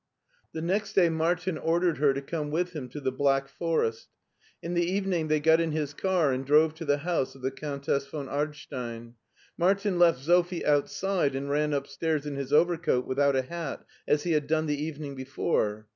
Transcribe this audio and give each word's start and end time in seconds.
The 0.53 0.63
next 0.63 0.93
day 0.93 1.09
Martin 1.09 1.59
ordered 1.59 1.99
her 1.99 2.11
to 2.11 2.23
come 2.23 2.49
with 2.49 2.71
him 2.71 2.89
to 2.89 2.99
the 2.99 3.11
Black 3.11 3.47
Forest. 3.47 4.07
In 4.59 4.73
the 4.73 4.81
evening 4.83 5.27
they 5.27 5.39
got 5.39 5.61
in 5.61 5.73
his 5.73 5.93
car 5.93 6.31
and 6.33 6.43
drove 6.43 6.73
to 6.73 6.85
the 6.85 6.97
house 6.97 7.35
of 7.35 7.43
the 7.43 7.51
Countess 7.51 8.07
von 8.07 8.27
Ard 8.27 8.55
stein. 8.55 9.13
Martin 9.59 9.99
left 9.99 10.17
Sophie 10.17 10.65
outside, 10.65 11.35
and 11.35 11.51
ran 11.51 11.71
upstairs 11.71 12.25
in 12.25 12.35
his 12.35 12.51
overcoat 12.51 13.05
without 13.05 13.35
a 13.35 13.43
hat 13.43 13.85
as 14.07 14.23
he 14.23 14.31
had 14.31 14.47
done 14.47 14.65
the 14.65 14.83
evening 14.83 15.13
before. 15.13 15.85